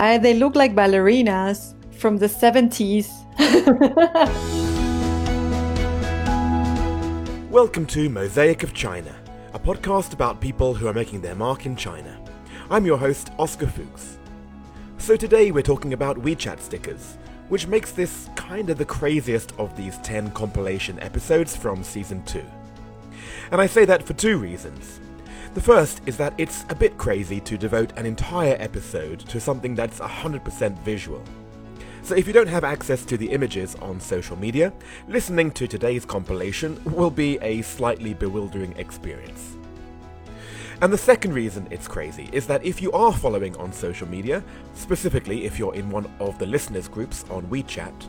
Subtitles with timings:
[0.00, 3.08] I, they look like ballerinas from the 70s.
[7.50, 9.12] Welcome to Mosaic of China,
[9.54, 12.16] a podcast about people who are making their mark in China.
[12.70, 14.18] I'm your host, Oscar Fuchs.
[14.98, 17.18] So today we're talking about WeChat stickers,
[17.48, 22.40] which makes this kind of the craziest of these 10 compilation episodes from season 2.
[23.50, 25.00] And I say that for two reasons.
[25.54, 29.74] The first is that it's a bit crazy to devote an entire episode to something
[29.74, 31.22] that's 100% visual.
[32.02, 34.72] So if you don't have access to the images on social media,
[35.08, 39.56] listening to today's compilation will be a slightly bewildering experience.
[40.80, 44.44] And the second reason it's crazy is that if you are following on social media,
[44.74, 48.08] specifically if you're in one of the listeners groups on WeChat,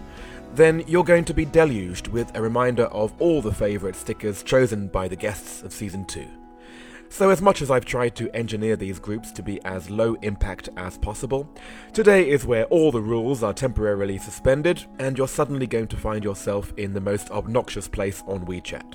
[0.54, 4.88] then you're going to be deluged with a reminder of all the favourite stickers chosen
[4.88, 6.39] by the guests of season 2.
[7.12, 10.70] So, as much as I've tried to engineer these groups to be as low impact
[10.78, 11.50] as possible,
[11.92, 16.24] today is where all the rules are temporarily suspended and you're suddenly going to find
[16.24, 18.94] yourself in the most obnoxious place on WeChat.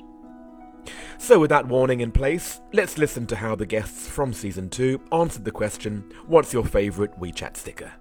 [1.18, 5.00] So, with that warning in place, let's listen to how the guests from season 2
[5.12, 7.92] answered the question What's your favourite WeChat sticker?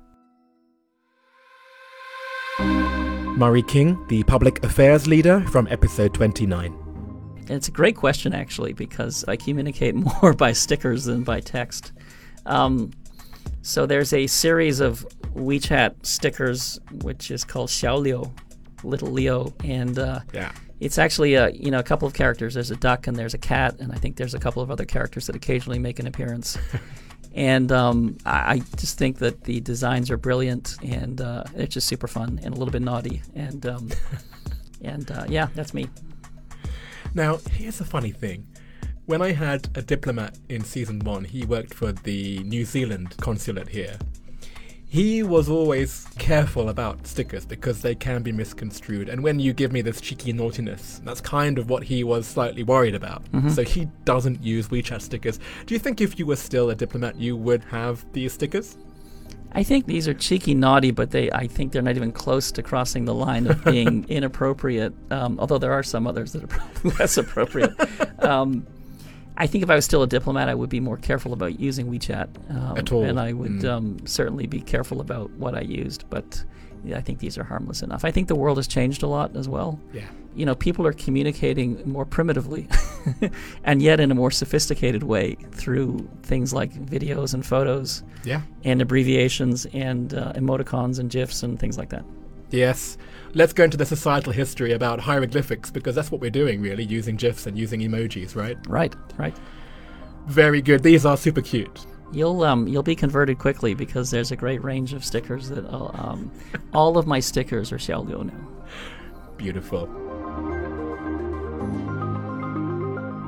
[3.36, 6.83] Murray King, the public affairs leader from episode 29.
[7.48, 11.92] It's a great question, actually, because I communicate more by stickers than by text.
[12.46, 12.92] Um,
[13.62, 15.06] so there's a series of
[15.36, 18.30] WeChat stickers, which is called Xiao
[18.84, 20.52] Little Leo, and uh, yeah.
[20.80, 22.54] it's actually a you know a couple of characters.
[22.54, 24.86] There's a duck and there's a cat, and I think there's a couple of other
[24.86, 26.58] characters that occasionally make an appearance.
[27.34, 31.88] and um, I, I, just think that the designs are brilliant, and uh, it's just
[31.88, 33.90] super fun and a little bit naughty, and um,
[34.82, 35.88] and uh, yeah, that's me.
[37.16, 38.48] Now, here's a funny thing.
[39.06, 43.68] When I had a diplomat in season one, he worked for the New Zealand consulate
[43.68, 43.98] here.
[44.88, 49.10] He was always careful about stickers because they can be misconstrued.
[49.10, 52.64] And when you give me this cheeky naughtiness, that's kind of what he was slightly
[52.64, 53.24] worried about.
[53.32, 53.50] Mm-hmm.
[53.50, 55.40] So he doesn't use WeChat stickers.
[55.66, 58.78] Do you think if you were still a diplomat, you would have these stickers?
[59.56, 62.64] I think these are cheeky, naughty, but they I think they're not even close to
[62.64, 64.94] crossing the line of being inappropriate.
[65.12, 67.74] Um, although there are some others that are less appropriate.
[68.24, 68.66] Um,
[69.36, 71.92] I think if I was still a diplomat, I would be more careful about using
[71.92, 72.30] WeChat.
[72.50, 73.04] Um, At all.
[73.04, 73.66] And I would mm.
[73.66, 76.10] Um, certainly be careful about what I used.
[76.10, 76.42] But
[76.94, 78.04] I think these are harmless enough.
[78.04, 79.80] I think the world has changed a lot as well.
[79.94, 80.08] Yeah.
[80.36, 82.68] You know, people are communicating more primitively
[83.64, 88.04] and yet in a more sophisticated way through things like videos and photos.
[88.24, 88.42] Yeah.
[88.64, 92.04] And abbreviations and uh, emoticons and GIFs and things like that.
[92.50, 92.98] Yes.
[93.34, 97.16] Let's go into the societal history about hieroglyphics because that's what we're doing, really, using
[97.16, 98.58] GIFs and using emojis, right?
[98.68, 99.36] Right, right.
[100.28, 100.84] Very good.
[100.84, 101.86] These are super cute.
[102.14, 105.92] You'll um you'll be converted quickly because there's a great range of stickers that uh,
[105.94, 106.32] um
[106.74, 108.48] all of my stickers are Xiaoliu now.
[109.38, 109.88] Beautiful.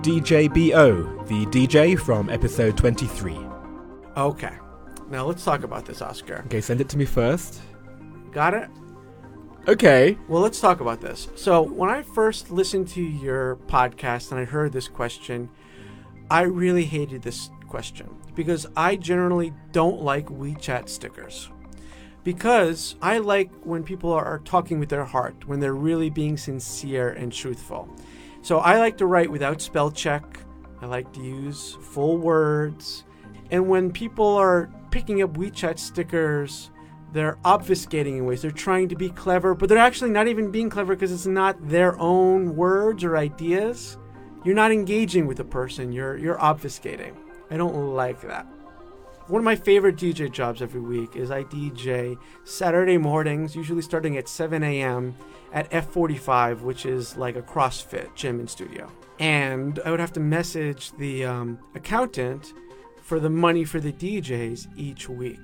[0.01, 3.35] DJ BO, the DJ from episode 23.
[4.15, 4.53] Okay.
[5.09, 6.43] Now let's talk about this, Oscar.
[6.45, 7.61] Okay, send it to me first.
[8.31, 8.69] Got it?
[9.67, 10.15] Okay.
[10.27, 11.27] Well, let's talk about this.
[11.35, 15.49] So, when I first listened to your podcast and I heard this question,
[16.29, 21.49] I really hated this question because I generally don't like WeChat stickers.
[22.23, 27.09] Because I like when people are talking with their heart, when they're really being sincere
[27.09, 27.89] and truthful.
[28.43, 30.23] So I like to write without spell check.
[30.81, 33.03] I like to use full words.
[33.51, 36.71] And when people are picking up WeChat stickers,
[37.11, 38.41] they're obfuscating in ways.
[38.41, 41.57] They're trying to be clever, but they're actually not even being clever because it's not
[41.67, 43.97] their own words or ideas.
[44.45, 47.24] You're not engaging with the person, you're you're obfuscating.
[47.49, 48.47] I don't like that.
[49.27, 54.17] One of my favorite DJ jobs every week is I DJ Saturday mornings, usually starting
[54.17, 55.15] at 7 a.m.
[55.51, 58.91] at F45, which is like a CrossFit gym and studio.
[59.19, 62.53] And I would have to message the um, accountant
[63.01, 65.39] for the money for the DJs each week.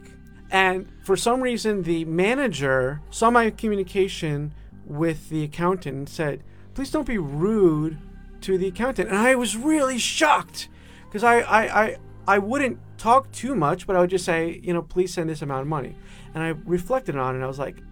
[0.52, 4.54] And for some reason, the manager saw my communication
[4.86, 6.44] with the accountant and said,
[6.74, 7.98] Please don't be rude
[8.42, 9.10] to the accountant.
[9.10, 10.68] And I was really shocked
[11.12, 14.74] because I, I, I, I wouldn't talk too much, but I would just say, you
[14.74, 15.94] know, please send this amount of money.
[16.34, 17.84] And I reflected on it and I was like,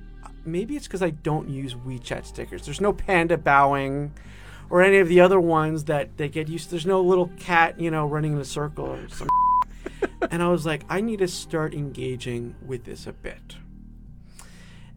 [0.45, 2.63] maybe it's because I don't use WeChat stickers.
[2.63, 4.13] There's no panda bowing
[4.69, 6.71] or any of the other ones that they get used to.
[6.71, 9.27] There's no little cat, you know, running in a circle or some.
[10.31, 13.57] and I was like, I need to start engaging with this a bit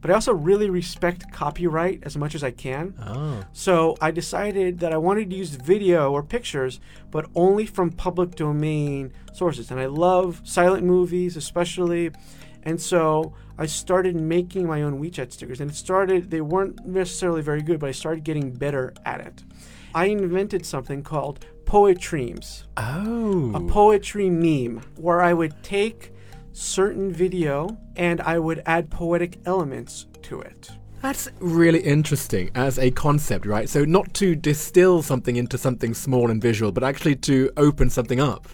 [0.02, 2.94] but I also really respect copyright as much as I can.
[3.00, 3.44] Oh.
[3.52, 8.34] So I decided that I wanted to use video or pictures, but only from public
[8.34, 9.70] domain sources.
[9.70, 12.10] And I love silent movies, especially.
[12.64, 15.60] And so I started making my own WeChat stickers.
[15.60, 19.44] And it started, they weren't necessarily very good, but I started getting better at it.
[19.94, 23.52] I invented something called Poetremes, Oh.
[23.54, 26.11] a poetry meme, where I would take
[26.52, 30.70] certain video and I would add poetic elements to it.
[31.02, 33.68] That's really interesting as a concept, right?
[33.68, 38.20] So, not to distill something into something small and visual, but actually to open something
[38.20, 38.46] up.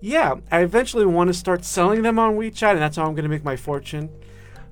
[0.00, 3.24] Yeah, I eventually want to start selling them on WeChat, and that's how I'm going
[3.24, 4.10] to make my fortune.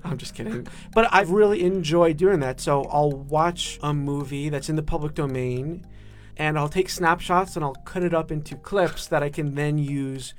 [0.05, 0.67] I'm just kidding.
[0.95, 2.61] But I really enjoy doing that.
[2.61, 5.87] So I'll watch a movie that's in the public domain,
[6.37, 9.79] and I'll take snapshots and I'll cut it up into clips that I can then
[9.79, 10.35] use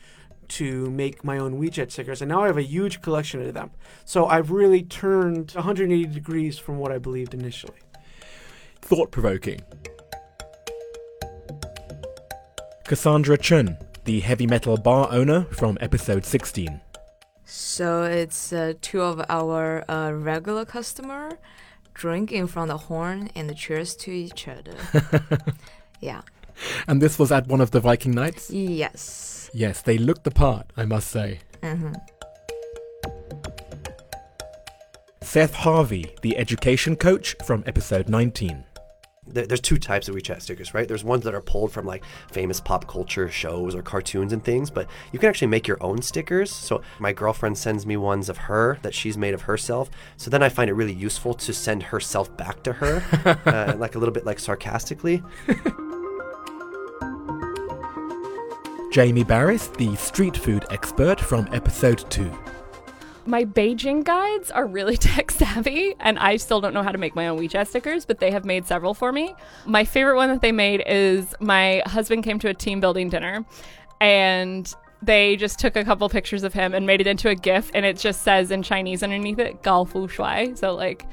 [0.49, 2.21] to make my own WeChat stickers.
[2.21, 3.71] And now I have a huge collection of them.
[4.05, 7.79] So I've really turned 180 degrees from what I believed initially.
[8.81, 9.61] Thought provoking.
[12.85, 16.81] Cassandra Chun, the heavy metal bar owner from episode 16.
[17.45, 21.37] So it's uh, two of our uh, regular customer
[21.93, 24.75] drinking from the horn and the cheers to each other.
[25.99, 26.21] yeah.
[26.87, 28.49] And this was at one of the Viking nights?
[28.51, 29.49] Yes.
[29.53, 31.39] Yes, they looked the part, I must say.
[31.63, 31.93] hmm
[35.21, 38.63] Seth Harvey, the education coach from episode 19.
[39.27, 40.87] there's two types of WeChat stickers, right?
[40.87, 44.71] There's ones that are pulled from like famous pop culture shows or cartoons and things,
[44.71, 46.51] but you can actually make your own stickers.
[46.51, 49.91] So my girlfriend sends me ones of her that she's made of herself.
[50.17, 53.03] So then I find it really useful to send herself back to her,
[53.45, 55.21] uh, like a little bit like sarcastically.
[58.91, 62.31] Jamie Barys, the street food expert from episode 2.
[63.27, 67.13] My Beijing guides are really tech savvy, and I still don't know how to make
[67.13, 69.35] my own WeChat stickers, but they have made several for me.
[69.67, 73.45] My favorite one that they made is my husband came to a team building dinner,
[74.01, 77.69] and they just took a couple pictures of him and made it into a GIF,
[77.75, 80.57] and it just says in Chinese underneath it, Gao Fu Shuai.
[80.57, 81.05] So, like,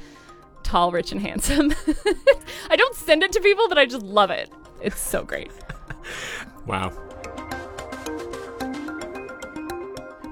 [0.63, 1.71] tall, rich, and handsome.
[2.71, 4.49] I don't send it to people, but I just love it.
[4.81, 5.51] It's so great.
[6.65, 6.91] Wow.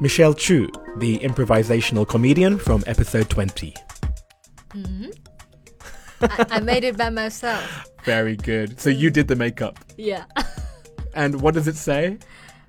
[0.00, 0.68] Michelle Chu,
[0.98, 3.74] the improvisational comedian from episode 20.
[6.22, 7.86] I, I made it by myself.
[8.04, 8.80] Very good.
[8.80, 9.78] So you did the makeup.
[9.96, 10.24] Yeah.
[11.14, 12.18] And what does it say?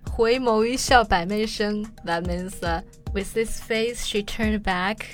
[0.09, 1.85] 回眸一笑百媚生.
[2.05, 2.81] That means uh,
[3.13, 5.05] with this face she turned back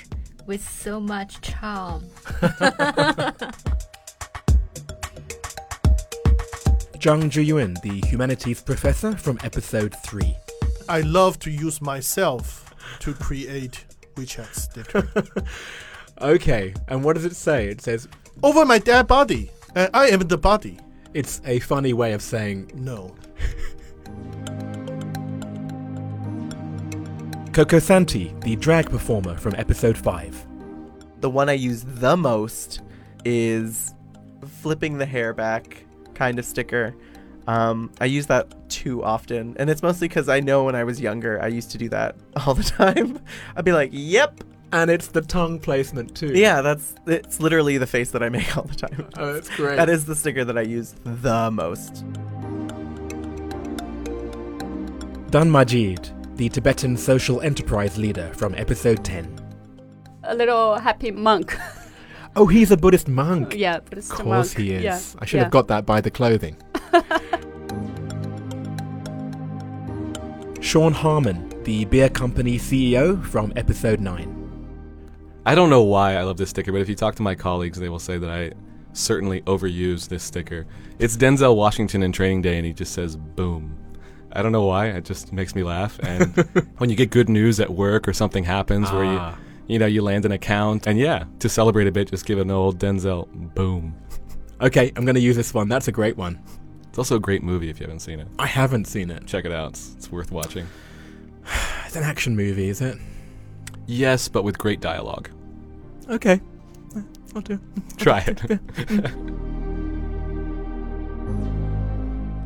[0.46, 2.02] with so much charm.
[6.98, 10.34] Zhang Zhiyuan, the humanities professor from episode 3.
[10.89, 13.85] I love to use myself to create
[14.15, 15.07] WeChat sticker.
[16.21, 17.67] Okay, and what does it say?
[17.67, 18.07] It says
[18.43, 19.49] Over my dead body.
[19.75, 20.77] And I am the body.
[21.15, 23.15] it's a funny way of saying No.
[27.51, 30.47] Coco Santi, the drag performer from episode 5.
[31.21, 32.81] the one I use the most
[33.25, 33.93] is
[34.61, 36.95] flipping the hair back kind of sticker.
[37.47, 41.01] Um, I use that too often, and it's mostly because I know when I was
[41.01, 42.15] younger, I used to do that
[42.47, 43.19] all the time.
[43.55, 46.31] I'd be like, "Yep, and it's the tongue placement too.
[46.33, 49.75] yeah, that's it's literally the face that I make all the time." Oh, that's great.
[49.75, 52.05] That is the sticker that I use the most.
[55.29, 59.39] Dan Majid, the Tibetan social enterprise leader from episode 10.
[60.25, 61.57] A little happy monk.
[62.35, 63.53] Oh, he's a Buddhist monk.
[63.55, 64.57] yeah, but it's Of course monk.
[64.67, 64.83] he is.
[64.83, 65.43] Yeah, I should yeah.
[65.43, 66.55] have got that by the clothing.
[70.63, 74.39] Sean Harmon, the beer company CEO from episode 9.
[75.45, 77.77] I don't know why I love this sticker, but if you talk to my colleagues,
[77.77, 78.51] they will say that I
[78.93, 80.65] certainly overuse this sticker.
[80.99, 83.77] It's Denzel Washington in Training Day, and he just says "boom."
[84.31, 84.87] I don't know why.
[84.87, 85.99] It just makes me laugh.
[86.01, 86.33] And
[86.77, 89.37] when you get good news at work or something happens where you, Ah.
[89.67, 92.49] you know, you land an account, and yeah, to celebrate a bit, just give an
[92.49, 93.95] old Denzel boom.
[94.61, 95.67] Okay, I'm going to use this one.
[95.67, 96.39] That's a great one.
[96.93, 98.27] It's also a great movie if you haven't seen it.
[98.37, 99.25] I haven't seen it.
[99.25, 99.69] Check it out.
[99.69, 100.67] It's, it's worth watching.
[101.87, 102.99] It's an action movie, is it?
[103.87, 105.31] Yes, but with great dialogue.
[106.07, 106.39] Okay.
[107.35, 107.59] I'll do.
[107.97, 108.37] Try it.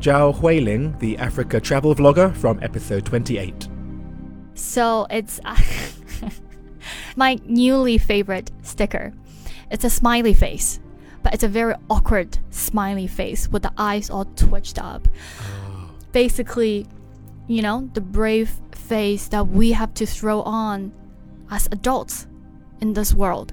[0.00, 3.68] Zhao Huiling, the Africa travel vlogger from episode 28.
[4.54, 5.60] So it's uh,
[7.16, 9.12] my newly favorite sticker.
[9.70, 10.80] It's a smiley face,
[11.28, 15.06] but it's a very awkward smiley face with the eyes all twitched up.
[16.10, 16.86] Basically,
[17.46, 20.90] you know, the brave face that we have to throw on
[21.50, 22.26] as adults
[22.80, 23.52] in this world.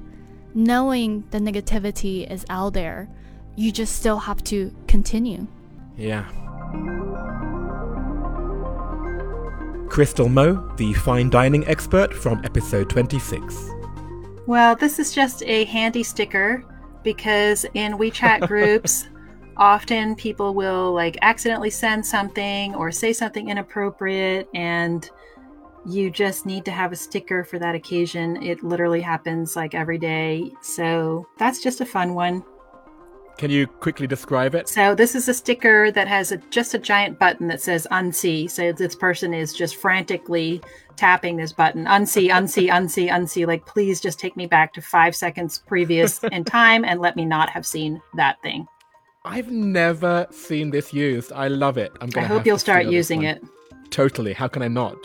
[0.53, 3.09] Knowing the negativity is out there,
[3.57, 5.45] you just still have to continue.
[5.97, 6.23] Yeah.
[9.89, 13.69] Crystal Mo, the fine dining expert from episode 26.
[14.47, 16.63] Well, this is just a handy sticker
[17.05, 19.07] because in WeChat groups,
[19.55, 25.09] often people will like accidentally send something or say something inappropriate and
[25.85, 28.41] you just need to have a sticker for that occasion.
[28.43, 30.51] It literally happens like every day.
[30.61, 32.43] So that's just a fun one.
[33.37, 34.69] Can you quickly describe it?
[34.69, 38.49] So this is a sticker that has a, just a giant button that says unsee.
[38.49, 40.61] So this person is just frantically
[40.95, 41.85] tapping this button.
[41.85, 43.47] Unsee, unsee, unsee, unsee.
[43.47, 47.25] Like, please just take me back to five seconds previous in time and let me
[47.25, 48.67] not have seen that thing.
[49.23, 51.31] I've never seen this used.
[51.31, 51.91] I love it.
[51.99, 53.43] I'm gonna i hope you'll start using it.
[53.89, 54.33] Totally.
[54.33, 54.97] How can I not?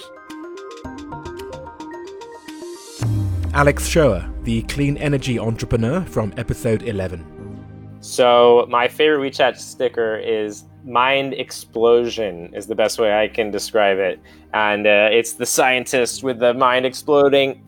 [3.54, 7.98] Alex Shoer, the clean energy entrepreneur from episode 11.
[8.00, 13.98] So my favorite WeChat sticker is mind explosion is the best way I can describe
[13.98, 14.20] it,
[14.54, 17.62] and uh, it's the scientist with the mind exploding.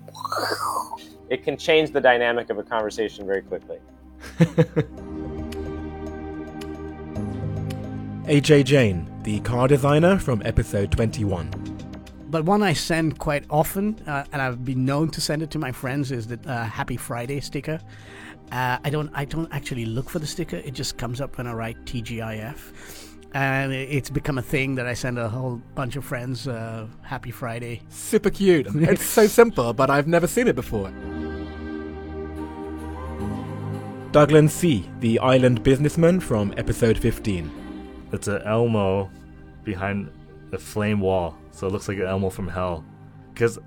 [1.30, 3.78] It can change the dynamic of a conversation very quickly.
[8.26, 11.61] AJ Jane, the car designer from episode 21.
[12.32, 15.58] But one I send quite often, uh, and I've been known to send it to
[15.58, 17.78] my friends, is the uh, Happy Friday sticker.
[18.50, 21.46] Uh, I don't, I don't actually look for the sticker; it just comes up when
[21.46, 22.56] I write TGIF,
[23.34, 27.30] and it's become a thing that I send a whole bunch of friends uh, Happy
[27.30, 27.82] Friday.
[27.90, 28.66] Super cute.
[28.76, 30.90] it's so simple, but I've never seen it before.
[34.12, 38.08] Douglas C., the island businessman from episode 15.
[38.10, 39.10] It's an Elmo
[39.64, 40.10] behind
[40.52, 42.84] a flame wall, so it looks like an Elmo from hell.
[43.32, 43.58] Because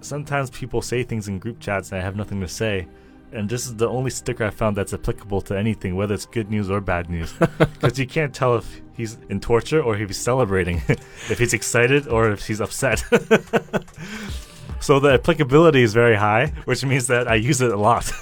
[0.00, 2.86] sometimes people say things in group chats and I have nothing to say.
[3.32, 6.50] And this is the only sticker I found that's applicable to anything, whether it's good
[6.50, 7.34] news or bad news.
[7.58, 12.06] Because you can't tell if he's in torture or if he's celebrating, if he's excited
[12.06, 12.98] or if he's upset.
[14.80, 18.12] so the applicability is very high, which means that I use it a lot.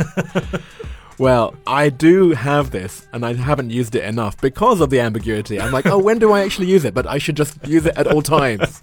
[1.20, 5.60] Well, I do have this, and I haven't used it enough because of the ambiguity.
[5.60, 6.94] I'm like, oh, when do I actually use it?
[6.94, 8.80] But I should just use it at all times.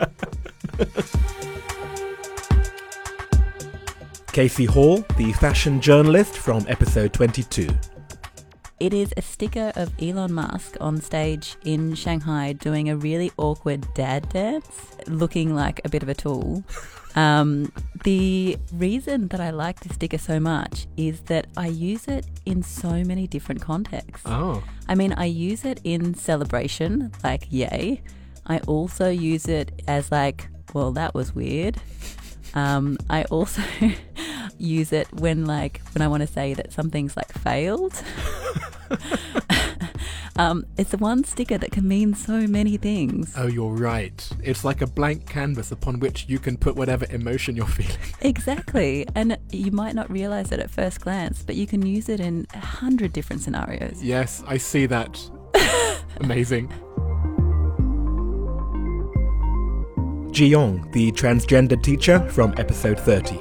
[4.34, 7.70] Casey Hall, the fashion journalist from episode 22.
[8.80, 13.92] It is a sticker of Elon Musk on stage in Shanghai doing a really awkward
[13.96, 16.64] dad dance, looking like a bit of a tool.
[17.18, 17.72] Um,
[18.04, 22.62] the reason that I like this sticker so much is that I use it in
[22.62, 24.22] so many different contexts.
[24.30, 24.64] Oh.
[24.88, 28.04] I mean, I use it in celebration, like, yay.
[28.46, 31.78] I also use it as, like, well, that was weird.
[32.54, 33.64] Um, I also
[34.60, 38.00] use it when, like, when I want to say that something's, like, failed.
[40.38, 43.34] um, it's the one sticker that can mean so many things.
[43.38, 44.28] Oh, you're right.
[44.44, 47.98] It's like a blank canvas upon which you can put whatever emotion you're feeling.
[48.22, 49.08] Exactly.
[49.16, 52.48] And you might not realize it at first glance, but you can use it in
[52.54, 54.04] a hundred different scenarios.
[54.04, 55.20] Yes, I see that.
[56.22, 56.68] Amazing.
[60.32, 63.40] Ji Yong, the transgender teacher from episode 30.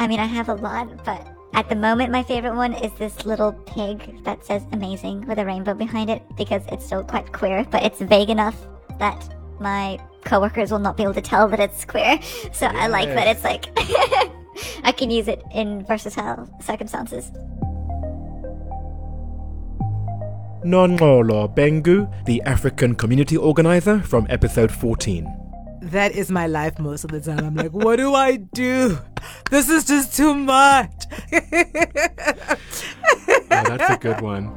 [0.00, 3.26] I mean, I have a lot, but at the moment, my favorite one is this
[3.26, 7.66] little pig that says amazing with a rainbow behind it because it's still quite queer,
[7.70, 8.56] but it's vague enough
[8.98, 12.18] that my coworkers will not be able to tell that it's queer.
[12.52, 13.66] So I like that it's like
[14.84, 17.30] I can use it in versatile circumstances.
[20.64, 25.39] Nonolo Bengu, the African community organizer from episode 14.
[25.82, 27.44] That is my life most of the time.
[27.44, 28.98] I'm like, what do I do?
[29.50, 30.92] This is just too much.
[31.32, 31.40] Yeah,
[33.50, 34.50] oh, that's a good one.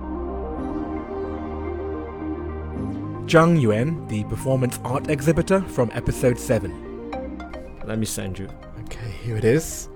[3.26, 7.82] Zhang Yuan, the performance art exhibitor from episode 7.
[7.86, 8.50] Let me send you.
[8.82, 9.90] Okay, here it is.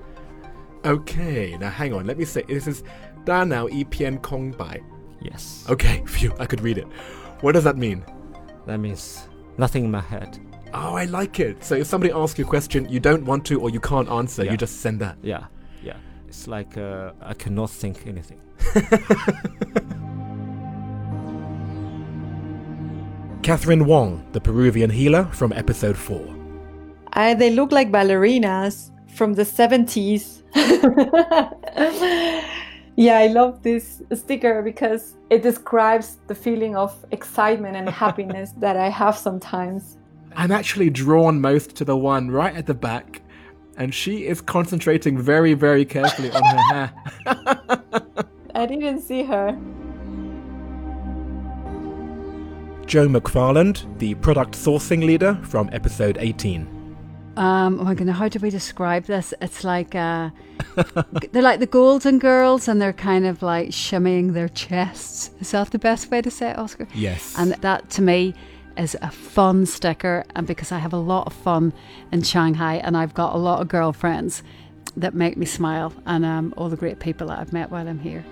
[0.85, 2.83] Okay, now hang on, let me say this is
[3.25, 4.79] Da Nao Ipian Kong Bai.
[5.21, 5.65] Yes.
[5.69, 6.87] Okay, phew, I could read it.
[7.41, 8.05] What does that mean?
[8.65, 10.39] That means nothing in my head.
[10.73, 11.63] Oh, I like it.
[11.63, 14.43] So if somebody asks you a question you don't want to or you can't answer,
[14.43, 14.51] Yeah.
[14.51, 15.17] you just send that.
[15.23, 15.45] Yeah,
[15.83, 15.95] yeah.
[16.27, 18.39] It's like uh, I cannot think anything.
[23.43, 26.35] Catherine Wong, the Peruvian healer from episode 4.
[27.13, 30.41] I, they look like ballerinas from the 70s.
[32.97, 38.75] yeah, I love this sticker because it describes the feeling of excitement and happiness that
[38.75, 39.97] I have sometimes.
[40.37, 43.23] I'm actually drawn most to the one right at the back,
[43.75, 46.93] and she is concentrating very, very carefully on her hair.
[48.53, 49.57] I didn't see her.
[52.85, 56.67] Joe McFarland, the product sourcing leader from episode 18.
[57.35, 59.33] Um, oh my goodness, how do we describe this?
[59.41, 60.29] It's like uh,
[61.31, 65.31] they're like the Golden Girls, and they're kind of like shimmying their chests.
[65.39, 66.87] Is that the best way to say it, Oscar?
[66.93, 67.33] Yes.
[67.39, 68.35] And that to me
[68.77, 71.73] is a fun sticker, and because I have a lot of fun
[72.11, 74.43] in Shanghai, and I've got a lot of girlfriends
[74.95, 77.99] that make me smile, and um, all the great people that I've met while I'm
[77.99, 78.23] here.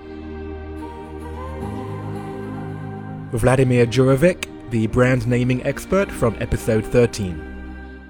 [3.31, 7.55] Vladimir Djurovic, the brand naming expert from episode 13.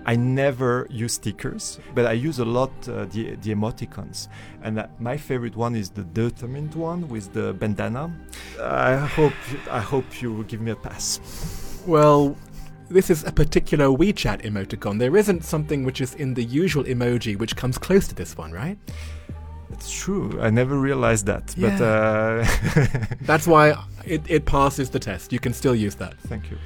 [0.07, 4.27] I never use stickers, but I use a lot uh, the, the emoticons.
[4.61, 8.15] And uh, my favorite one is the determined one with the bandana.
[8.61, 9.33] I hope
[9.71, 11.64] I hope you will give me a pass.
[11.85, 12.35] Well,
[12.89, 14.99] this is a particular WeChat emoticon.
[14.99, 18.51] There isn't something which is in the usual emoji which comes close to this one,
[18.51, 18.77] right?
[19.71, 20.39] It's true.
[20.41, 22.45] I never realized that, but Yeah.
[22.83, 23.75] uh, That's why
[24.05, 25.33] it, it passes the test.
[25.33, 26.13] You can still use that.
[26.21, 26.57] Thank you.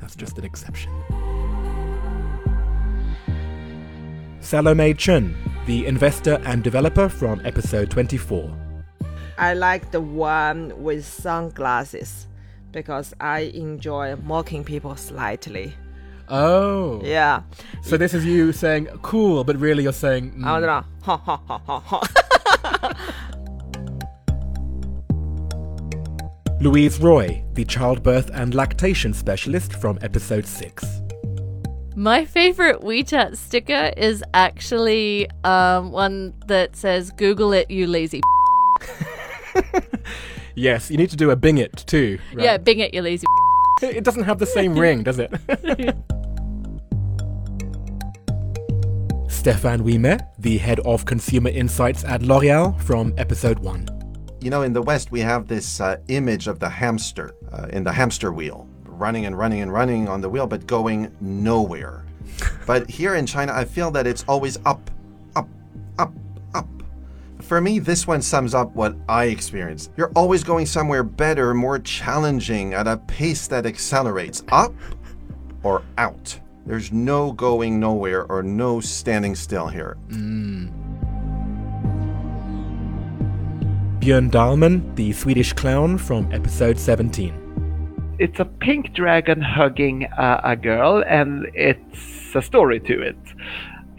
[0.00, 0.90] That's just an exception.
[4.40, 8.50] Salome Chun, the investor and developer from episode 24.
[9.38, 12.26] I like the one with sunglasses
[12.72, 15.74] because I enjoy mocking people slightly.
[16.28, 17.00] Oh.
[17.04, 17.42] Yeah.
[17.82, 20.32] So this is you saying cool, but really you're saying.
[20.32, 20.46] mm.
[20.46, 20.84] I don't know.
[21.02, 23.18] Ha ha ha ha ha.
[26.60, 31.02] Louise Roy, the childbirth and lactation specialist from episode 6.
[31.96, 38.22] My favorite WeChat sticker is actually um, one that says "Google it, you lazy."
[40.54, 42.18] Yes, you need to do a Bing it too.
[42.34, 42.44] right?
[42.44, 43.26] Yeah, Bing it, you lazy.
[43.82, 45.32] It doesn't have the same ring, does it?
[49.28, 53.88] Stefan Wiemer, the head of consumer insights at L'Oreal from episode 1.
[54.40, 57.82] You know, in the West, we have this uh, image of the hamster uh, in
[57.82, 62.04] the hamster wheel, running and running and running on the wheel, but going nowhere.
[62.66, 64.90] but here in China, I feel that it's always up,
[65.34, 65.48] up,
[65.98, 66.12] up, up.
[67.52, 69.90] For me, this one sums up what I experience.
[69.98, 74.72] You're always going somewhere better, more challenging, at a pace that accelerates up
[75.62, 76.40] or out.
[76.64, 79.98] There's no going nowhere or no standing still here.
[84.00, 88.14] Björn Dahlman, the Swedish clown from episode 17.
[88.18, 93.16] it's a pink dragon hugging uh, a girl, and it's a story to it.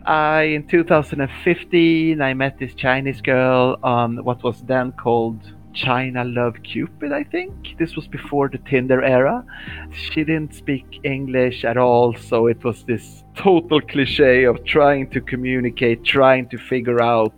[0.06, 5.40] I, in 2015, I met this Chinese girl on what was then called
[5.74, 7.76] China Love Cupid, I think.
[7.80, 9.46] This was before the Tinder era.
[9.92, 15.22] She didn't speak English at all, so it was this total cliche of trying to
[15.22, 17.34] communicate, trying to figure out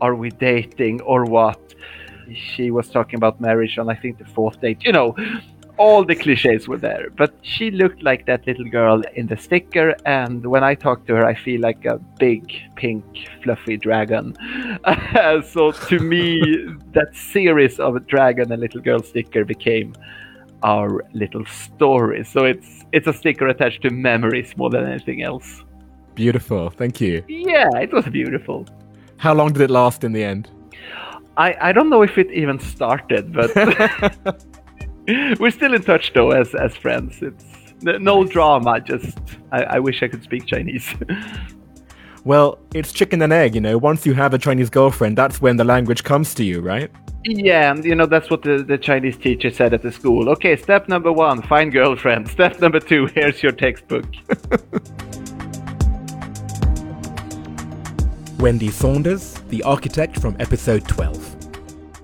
[0.00, 1.60] are we dating or what?
[2.32, 4.84] She was talking about marriage on, I think, the fourth date.
[4.84, 5.16] You know,
[5.78, 7.10] all the cliches were there.
[7.16, 11.14] But she looked like that little girl in the sticker, and when I talk to
[11.14, 13.04] her, I feel like a big, pink,
[13.42, 14.36] fluffy dragon.
[15.52, 16.40] so to me,
[16.92, 19.94] that series of dragon and little girl sticker became
[20.62, 22.24] our little story.
[22.24, 25.62] So it's it's a sticker attached to memories more than anything else.
[26.14, 27.22] Beautiful, thank you.
[27.28, 28.66] Yeah, it was beautiful.
[29.18, 30.50] How long did it last in the end?
[31.36, 33.52] I, I don't know if it even started, but
[35.40, 37.22] we're still in touch though as as friends.
[37.22, 37.44] It's
[37.82, 38.80] no drama.
[38.80, 39.18] Just
[39.52, 40.94] I, I wish I could speak Chinese.
[42.24, 43.78] Well, it's chicken and egg, you know.
[43.78, 46.90] Once you have a Chinese girlfriend, that's when the language comes to you, right?
[47.24, 50.28] yeah, and you know that's what the, the Chinese teacher said at the school.
[50.30, 52.28] Okay, step number one, find girlfriend.
[52.36, 54.04] Step number two, here's your textbook.
[58.38, 61.17] Wendy Saunders, the architect from episode 12.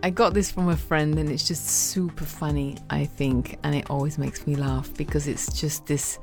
[0.04, 3.88] I got this from a friend and it's just super funny, I think, and it
[3.88, 6.18] always makes me laugh because it's just this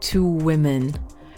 [0.00, 0.92] two women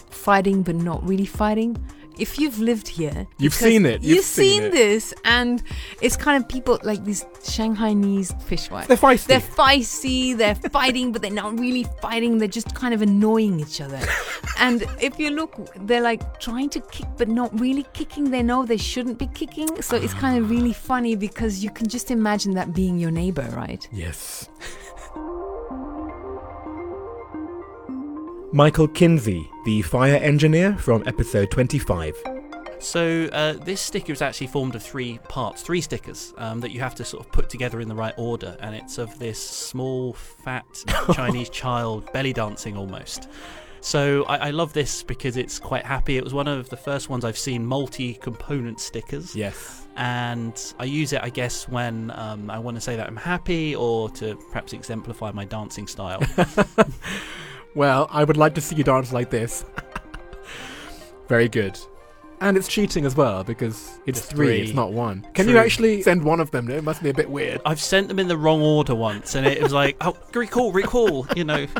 [0.09, 1.77] fighting but not really fighting.
[2.17, 4.71] If you've lived here, You've seen it, you've You've seen seen, it.
[4.71, 5.61] this, and
[6.01, 8.87] it's kind of people like these Shanghainese fishwives.
[8.87, 9.27] They're feisty.
[9.27, 10.37] They're feisty.
[10.37, 12.37] They're fighting, but they're not really fighting.
[12.37, 13.99] They're just kind of annoying each other.
[14.59, 18.31] and if you look, they're like trying to kick, but not really kicking.
[18.31, 19.81] They know they shouldn't be kicking.
[19.81, 20.53] So it's kind of ah.
[20.53, 23.87] really funny because you can just imagine that being your neighbor, right?
[23.91, 24.49] Yes.
[28.55, 32.15] Michael Kinsey, the fire engineer from episode 25.
[32.79, 36.79] So uh, this sticker is actually formed of three parts, three stickers um, that you
[36.79, 40.13] have to sort of put together in the right order, and it's of this small,
[40.13, 40.65] fat
[41.13, 43.27] Chinese child belly dancing almost.
[43.81, 46.15] So I, I love this because it's quite happy.
[46.15, 49.35] It was one of the first ones I've seen multi-component stickers.
[49.35, 49.85] Yes.
[49.97, 53.75] And I use it, I guess, when um, I want to say that I'm happy
[53.75, 56.23] or to perhaps exemplify my dancing style.
[57.75, 59.65] Well, I would like to see you dance like this.
[61.27, 61.77] Very good.
[62.41, 64.61] And it's cheating as well because it's, It's three, three.
[64.61, 65.25] it's not one.
[65.33, 66.69] Can you actually send one of them?
[66.69, 67.61] It must be a bit weird.
[67.65, 71.27] I've sent them in the wrong order once, and it was like, oh, recall, recall,
[71.35, 71.65] you know.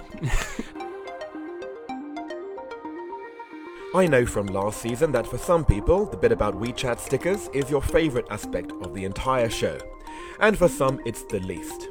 [3.94, 7.70] I know from last season that for some people, the bit about WeChat stickers is
[7.70, 9.78] your favourite aspect of the entire show,
[10.40, 11.88] and for some, it's the least.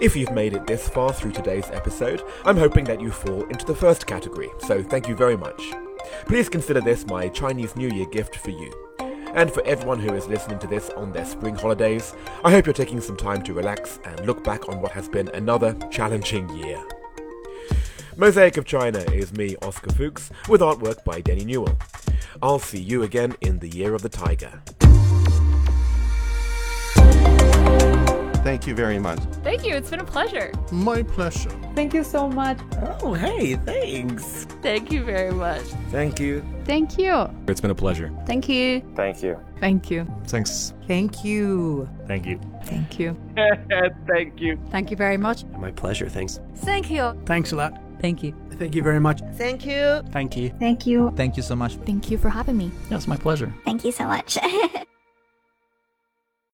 [0.00, 3.64] If you've made it this far through today's episode, I'm hoping that you fall into
[3.64, 5.72] the first category, so thank you very much.
[6.26, 8.72] Please consider this my Chinese New Year gift for you.
[9.34, 12.14] And for everyone who is listening to this on their spring holidays,
[12.44, 15.28] I hope you're taking some time to relax and look back on what has been
[15.28, 16.82] another challenging year.
[18.16, 21.78] Mosaic of China is me, Oscar Fuchs, with artwork by Denny Newell.
[22.42, 24.62] I'll see you again in the Year of the Tiger.
[28.42, 29.20] Thank you very much.
[29.44, 29.74] Thank you.
[29.76, 30.52] It's been a pleasure.
[30.72, 31.50] My pleasure.
[31.74, 32.58] Thank you so much.
[33.00, 34.46] Oh, hey, thanks.
[34.62, 35.62] Thank you very much.
[35.90, 36.44] Thank you.
[36.64, 37.28] Thank you.
[37.46, 38.12] It's been a pleasure.
[38.26, 38.82] Thank you.
[38.96, 39.38] Thank you.
[39.60, 40.06] Thank you.
[40.26, 40.74] Thanks.
[40.88, 41.88] Thank you.
[42.08, 42.40] Thank you.
[42.64, 43.16] Thank you.
[44.08, 44.58] Thank you.
[44.70, 45.44] Thank you very much.
[45.58, 46.08] My pleasure.
[46.08, 46.40] Thanks.
[46.56, 47.16] Thank you.
[47.26, 47.80] Thanks a lot.
[48.00, 48.34] Thank you.
[48.58, 49.20] Thank you very much.
[49.34, 50.02] Thank you.
[50.10, 50.50] Thank you.
[50.58, 51.12] Thank you.
[51.16, 51.76] Thank you so much.
[51.76, 52.72] Thank you for having me.
[52.88, 53.52] That's my pleasure.
[53.64, 54.36] Thank you so much.